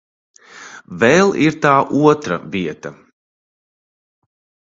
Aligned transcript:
Vēl 1.03 1.33
ir 1.49 1.57
tā 1.65 1.73
otra 2.13 2.39
vieta. 2.55 2.93